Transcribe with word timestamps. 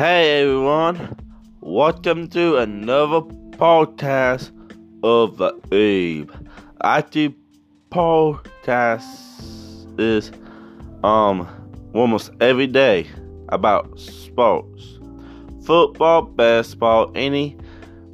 Hey 0.00 0.40
everyone, 0.40 1.14
welcome 1.60 2.26
to 2.28 2.56
another 2.56 3.20
podcast 3.20 4.50
of 5.02 5.36
the 5.36 5.52
Abe. 5.72 6.30
I 6.80 7.02
do 7.02 7.34
podcasts 7.90 10.00
is 10.00 10.32
um 11.04 11.46
almost 11.92 12.30
every 12.40 12.66
day 12.66 13.08
about 13.50 14.00
sports, 14.00 15.00
football, 15.66 16.22
basketball, 16.22 17.12
any 17.14 17.58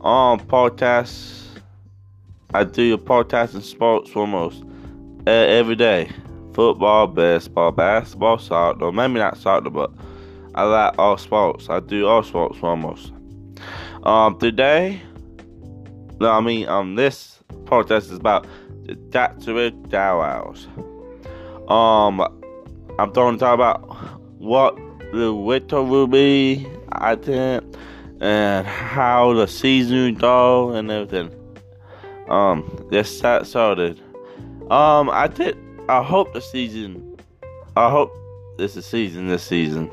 um 0.00 0.40
podcasts. 0.40 1.44
I 2.53 2.64
do 2.64 2.94
a 2.94 2.98
podcast 2.98 3.54
in 3.54 3.62
sports 3.62 4.11
almost 4.16 4.64
uh, 5.25 5.30
every 5.30 5.76
day. 5.76 6.11
Football, 6.53 7.07
basketball, 7.07 7.71
basketball, 7.71 8.39
soccer. 8.39 8.90
Maybe 8.90 9.21
not 9.21 9.39
soccer, 9.39 9.71
but 9.71 9.93
I 10.56 10.62
like 10.64 10.98
all 10.98 11.18
sports. 11.18 11.68
I 11.68 11.80
do 11.80 12.06
all 12.06 12.22
sports 12.22 12.58
almost. 12.62 13.12
Um, 14.04 14.38
today, 14.38 15.02
no, 16.18 16.30
I 16.30 16.40
mean, 16.40 16.66
um, 16.68 16.94
this 16.94 17.40
podcast 17.64 18.10
is 18.10 18.12
about 18.12 18.46
the 18.84 18.94
Dr. 18.94 19.70
Dowhouse. 19.70 20.66
Um, 21.70 22.20
I'm 22.98 23.12
going 23.12 23.34
to 23.34 23.40
talk 23.40 23.54
about 23.54 23.80
what 24.38 24.76
the 25.12 25.34
winter 25.34 25.82
will 25.82 26.06
be, 26.06 26.66
I 26.93 27.16
think, 27.16 27.62
and 28.20 28.66
how 28.66 29.34
the 29.34 29.46
season 29.46 30.14
go 30.14 30.70
and 30.70 30.90
everything. 30.90 31.30
Um, 32.30 32.88
let's 32.91 33.10
start 33.10 33.46
started. 33.46 34.00
Um, 34.70 35.10
I 35.10 35.28
think 35.28 35.56
I 35.88 36.02
hope 36.02 36.32
the 36.32 36.41
season. 36.41 37.18
I 37.77 37.91
hope 37.91 38.10
this 38.56 38.77
is 38.77 38.86
season 38.86 39.28
this 39.28 39.42
season. 39.42 39.91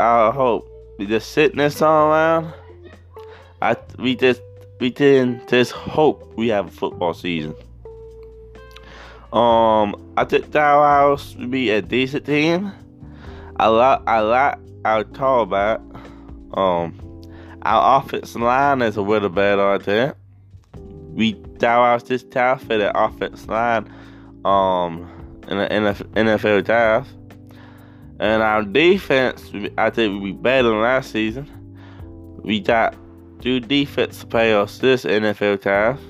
I 0.00 0.30
hope 0.30 0.68
we 0.98 1.06
just 1.06 1.32
sitting 1.32 1.58
this 1.58 1.80
all 1.80 2.10
around. 2.10 2.52
I 3.62 3.76
we 3.98 4.16
just 4.16 4.42
we 4.80 4.90
didn't 4.90 5.48
just 5.48 5.72
hope 5.72 6.32
we 6.36 6.48
have 6.48 6.66
a 6.66 6.70
football 6.70 7.14
season. 7.14 7.54
Um, 9.32 9.94
I 10.16 10.24
think 10.24 10.50
Dallas 10.50 11.36
would 11.36 11.50
be 11.50 11.70
a 11.70 11.80
decent 11.80 12.26
team. 12.26 12.72
I 13.56 13.68
like 13.68 14.00
I 14.06 14.20
like 14.20 14.58
our 14.84 15.04
tallback. 15.04 15.78
Um, 16.56 16.98
our 17.62 18.00
offensive 18.00 18.40
line 18.40 18.82
is 18.82 18.96
a 18.96 19.02
little 19.02 19.28
better, 19.28 19.70
I 19.70 19.78
think. 19.78 20.14
We 21.14 21.34
Dallas 21.58 22.02
this 22.04 22.24
tough 22.24 22.62
for 22.62 22.76
the 22.76 22.90
offensive 22.98 23.48
line. 23.48 23.92
Um, 24.44 25.08
in 25.48 25.58
the 25.58 25.94
NFL 26.14 26.64
draft. 26.64 27.10
And 28.20 28.42
our 28.42 28.62
defense, 28.62 29.50
I 29.78 29.88
think, 29.88 30.12
will 30.12 30.20
be 30.20 30.32
better 30.32 30.68
than 30.68 30.82
last 30.82 31.10
season. 31.10 31.48
We 32.44 32.60
got 32.60 32.94
two 33.40 33.60
defense 33.60 34.24
players 34.24 34.78
this 34.78 35.06
NFL 35.06 35.62
draft. 35.62 36.02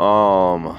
Um, 0.00 0.76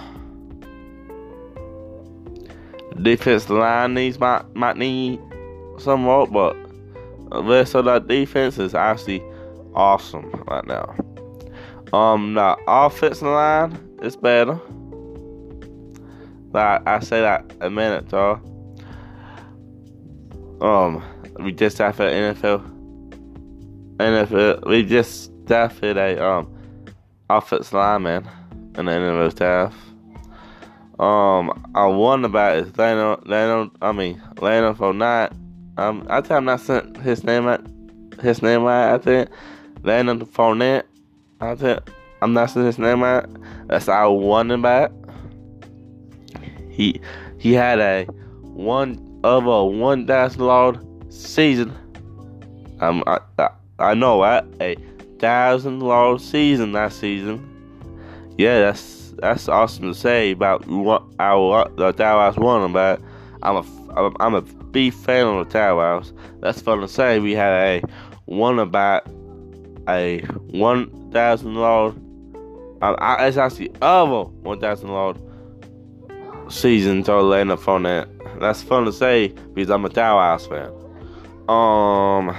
defense 3.02 3.50
line 3.50 3.94
needs 3.94 4.19
might 4.19 4.53
might 4.53 4.75
need 4.75 5.22
some 5.80 6.06
work, 6.06 6.30
but 6.30 6.58
the 7.31 7.44
rest 7.44 7.73
of 7.75 7.86
that 7.86 8.08
defense 8.08 8.59
is 8.59 8.75
actually 8.75 9.23
awesome 9.75 10.30
right 10.50 10.67
now. 10.67 10.94
Um, 11.94 12.34
the 12.34 12.58
offensive 12.67 13.30
line 13.30 13.80
is 14.02 14.17
better. 14.17 14.59
Like 16.52 16.86
I 16.86 17.00
say 17.00 17.22
that 17.22 17.50
a 17.62 17.69
minute 17.69 18.08
ago. 18.08 18.41
Um, 20.61 21.03
we 21.39 21.52
just 21.52 21.77
drafted 21.77 22.11
NFL. 22.11 23.97
NFL. 23.97 24.68
We 24.68 24.84
just 24.84 25.31
drafted 25.45 25.97
a 25.97 26.23
um 26.23 26.53
offensive 27.29 27.73
lineman 27.73 28.28
in 28.78 28.85
the 28.85 28.91
NFL 28.91 29.31
staff. 29.31 29.73
Um, 31.00 31.72
I 31.75 31.85
wonder 31.85 32.25
about 32.25 32.57
is 32.57 32.72
Lano, 32.72 33.23
Lano, 33.25 33.72
I 33.81 33.91
mean 33.91 34.19
Lano 34.35 34.75
for 34.75 34.94
not. 34.94 35.34
Um, 35.78 36.07
I 36.09 36.22
think 36.22 36.31
I'm 36.31 36.45
not 36.45 36.59
saying 36.59 36.95
his 36.95 37.24
name 37.24 37.45
right. 37.45 37.62
His 38.19 38.41
name 38.41 38.63
right. 38.63 38.95
I 38.95 38.97
think 38.97 39.29
Lano 39.81 40.24
Fournette. 40.25 40.84
I 41.39 41.53
think 41.53 41.79
I'm 42.24 42.34
not 42.34 42.50
saying 42.50 42.66
his 42.66 42.79
name 42.79 43.03
right. 43.03 43.25
That's 43.68 43.88
our 43.88 44.12
one 44.12 44.59
back. 44.62 44.91
He 46.72 47.00
he 47.38 47.53
had 47.53 47.79
a 47.79 48.06
one 48.41 49.06
of 49.23 49.45
a 49.45 49.66
one 49.66 50.07
thousand 50.07 50.39
dollar 50.39 50.79
season. 51.09 51.73
Um, 52.79 53.03
I, 53.07 53.19
I, 53.39 53.50
I 53.79 53.94
know 53.94 54.22
that 54.22 54.45
a 54.61 54.75
thousand 55.19 55.79
dollar 55.79 56.19
season 56.19 56.73
that 56.73 56.94
season. 56.94 57.44
Yeah, 58.38 58.59
that's 58.59 59.13
that's 59.17 59.47
awesome 59.47 59.85
to 59.91 59.95
say 59.95 60.31
about 60.31 60.66
what 60.67 61.03
our 61.19 61.69
the 61.75 61.91
Dallas 61.91 62.38
one 62.38 62.72
but 62.72 63.01
I'm 63.41 63.57
a 63.57 64.11
I'm 64.19 64.35
a 64.35 64.41
big 64.41 64.94
fan 64.94 65.25
of 65.25 65.47
the 65.47 65.51
Towers. 65.51 66.13
That's 66.39 66.61
fun 66.61 66.81
to 66.81 66.88
say. 66.88 67.19
We 67.19 67.33
had 67.33 67.53
a 67.53 67.81
one 68.25 68.59
about 68.59 69.07
a 69.88 70.19
one 70.51 71.11
thousand 71.11 71.56
dollar. 71.56 71.95
Um, 72.81 72.95
it's 73.22 73.38
actually 73.38 73.72
over 73.81 74.29
one 74.41 74.59
thousand 74.59 74.89
dollar 74.89 75.16
season 76.50 77.03
to 77.03 77.17
Atlanta 77.17 77.57
from 77.57 77.83
that 77.83 78.07
that's 78.40 78.62
fun 78.62 78.86
to 78.86 78.94
say 78.94 79.30
because 79.53 79.70
I'm 79.70 79.86
a 79.86 79.90
Tower 79.90 80.38
fan. 80.40 80.72
Um, 81.50 82.30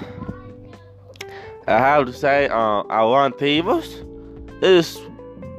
I 1.66 1.78
have 1.78 2.06
to 2.06 2.12
say, 2.12 2.48
um, 2.48 2.86
Alon 2.90 3.32
Peebles 3.32 4.02
is 4.62 5.00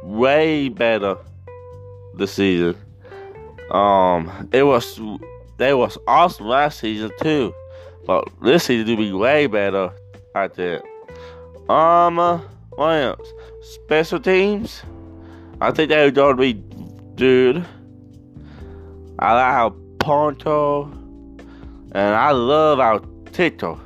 way 0.03 0.69
better 0.69 1.17
this 2.15 2.33
season. 2.33 2.75
Um, 3.71 4.49
it 4.51 4.63
was 4.63 4.99
they 5.57 5.73
was 5.73 5.97
awesome 6.07 6.47
last 6.47 6.79
season 6.79 7.11
too, 7.21 7.53
but 8.05 8.27
this 8.41 8.63
season 8.65 8.87
to 8.87 8.97
be 8.97 9.11
way 9.11 9.47
better. 9.47 9.91
I 10.35 10.47
think. 10.47 10.83
Um, 11.69 12.17
uh, 12.17 12.39
what 12.71 12.93
else? 12.93 13.33
Special 13.61 14.19
teams. 14.19 14.81
I 15.61 15.71
think 15.71 15.89
they're 15.89 16.11
to 16.11 16.33
be 16.35 16.53
good. 17.15 17.65
I 19.19 19.33
like 19.33 19.53
how 19.53 19.75
Ponto, 19.99 20.85
and 21.91 22.15
I 22.15 22.31
love 22.31 22.79
our 22.79 23.01
Tito. 23.31 23.79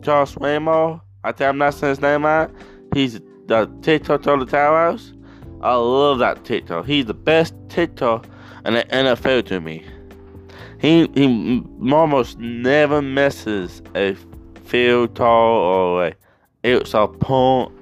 Josh 0.00 0.36
Ramo, 0.36 1.02
I 1.24 1.32
think 1.32 1.48
I'm 1.48 1.58
not 1.58 1.74
saying 1.74 1.90
his 1.90 2.00
name 2.00 2.24
right. 2.24 2.50
He's 2.94 3.20
the 3.46 3.70
Tito 3.82 4.16
to 4.16 4.44
the 4.44 4.46
Towers. 4.46 5.12
I 5.60 5.74
love 5.74 6.20
that 6.20 6.44
Tito. 6.44 6.82
He's 6.82 7.06
the 7.06 7.14
best 7.14 7.54
Tito 7.68 8.22
in 8.64 8.74
the 8.74 8.84
NFL 8.84 9.46
to 9.46 9.60
me. 9.60 9.84
He 10.80 11.08
he 11.14 11.62
almost 11.92 12.38
never 12.38 13.02
misses 13.02 13.82
a 13.96 14.16
field 14.64 15.14
goal 15.14 15.26
or 15.26 16.06
a 16.06 16.14
it's 16.62 16.94
a 16.94 17.08
punt 17.08 17.72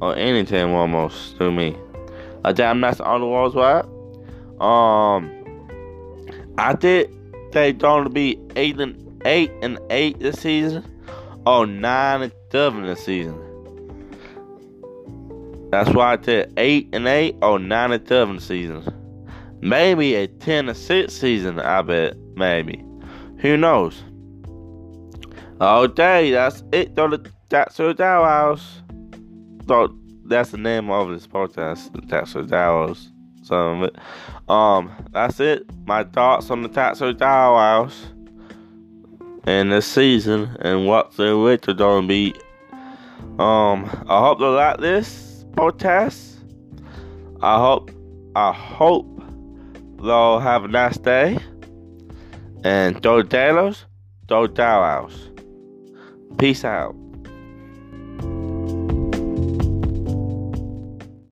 or 0.00 0.14
anything 0.16 0.74
almost 0.74 1.36
to 1.38 1.50
me. 1.50 1.76
I 2.44 2.52
think 2.52 2.66
I'm 2.66 2.80
not 2.80 3.00
on 3.00 3.20
the 3.20 3.26
walls 3.26 3.54
right. 3.54 3.84
Um 4.60 5.39
I 6.60 6.74
did 6.74 7.10
they 7.52 7.72
going 7.72 8.04
to 8.04 8.10
be 8.10 8.38
eight 8.54 8.78
and 8.78 9.22
eight 9.24 9.50
and 9.62 9.78
eight 9.88 10.20
this 10.20 10.40
season, 10.40 10.84
or 11.46 11.66
nine 11.66 12.20
and 12.20 12.32
seven 12.52 12.84
this 12.84 13.02
season. 13.02 13.34
That's 15.70 15.88
why 15.94 16.12
I 16.12 16.22
said 16.22 16.52
eight 16.58 16.90
and 16.92 17.08
eight 17.08 17.34
or 17.40 17.58
nine 17.58 17.92
and 17.92 18.06
seven 18.06 18.40
seasons. 18.40 18.86
Maybe 19.62 20.14
a 20.16 20.26
ten 20.26 20.68
and 20.68 20.76
six 20.76 21.14
season. 21.14 21.58
I 21.60 21.80
bet 21.80 22.14
maybe. 22.36 22.84
Who 23.38 23.56
knows? 23.56 24.04
Oh, 25.62 25.84
okay, 25.84 26.30
that's 26.30 26.62
it. 26.72 26.94
That's 27.48 27.78
the 27.78 27.94
Dow 27.94 28.24
House. 28.24 28.82
That's 30.26 30.50
the 30.50 30.58
name 30.58 30.90
of 30.90 31.08
this 31.08 31.26
podcast. 31.26 32.06
That's 32.10 32.34
the 32.34 32.42
Dow 32.42 32.86
House 32.86 33.10
some 33.42 33.82
of 33.82 33.88
it. 33.88 33.96
Um, 34.48 34.90
that's 35.12 35.40
it. 35.40 35.64
My 35.86 36.04
thoughts 36.04 36.50
on 36.50 36.62
the 36.62 36.68
Tatsu 36.68 37.12
Doll 37.12 37.56
House 37.56 38.06
and 39.44 39.72
this 39.72 39.86
season 39.86 40.56
and 40.60 40.86
what 40.86 41.12
the 41.12 41.38
winter 41.38 41.72
gonna 41.72 42.06
be. 42.06 42.34
Um, 43.38 43.84
I 44.08 44.20
hope 44.20 44.38
they 44.38 44.46
like 44.46 44.78
this 44.78 45.44
podcast. 45.52 46.36
I 47.40 47.58
hope 47.58 47.90
I 48.36 48.52
hope 48.52 49.06
they'll 50.02 50.38
have 50.38 50.64
a 50.64 50.68
nice 50.68 50.98
day. 50.98 51.38
And 52.64 53.00
Doe 53.00 53.22
House. 54.56 55.28
Peace 56.38 56.64
out. 56.64 56.94